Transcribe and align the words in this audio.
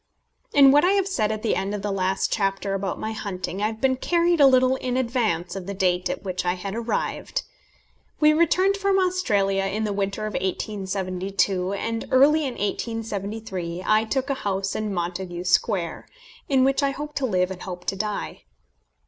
In 0.51 0.71
what 0.71 0.83
I 0.83 0.93
have 0.93 1.05
said 1.07 1.31
at 1.31 1.43
the 1.43 1.55
end 1.55 1.75
of 1.75 1.83
the 1.83 1.91
last 1.91 2.33
chapter 2.33 2.73
about 2.73 2.97
my 2.99 3.11
hunting, 3.11 3.61
I 3.61 3.67
have 3.67 3.79
been 3.79 3.97
carried 3.97 4.41
a 4.41 4.47
little 4.47 4.75
in 4.77 4.97
advance 4.97 5.55
of 5.55 5.67
the 5.67 5.75
date 5.75 6.09
at 6.09 6.23
which 6.23 6.43
I 6.43 6.55
had 6.55 6.73
arrived. 6.73 7.43
We 8.19 8.33
returned 8.33 8.77
from 8.77 8.97
Australia 8.97 9.65
in 9.65 9.83
the 9.83 9.93
winter 9.93 10.25
of 10.25 10.33
1872, 10.33 11.73
and 11.73 12.05
early 12.09 12.45
in 12.47 12.53
1873 12.55 13.83
I 13.85 14.03
took 14.03 14.31
a 14.31 14.41
house 14.41 14.75
in 14.75 14.91
Montagu 14.91 15.43
Square, 15.43 16.07
in 16.49 16.63
which 16.63 16.81
I 16.81 16.89
hope 16.89 17.13
to 17.17 17.27
live 17.27 17.51
and 17.51 17.61
hope 17.61 17.85
to 17.85 17.95
die. 17.95 18.45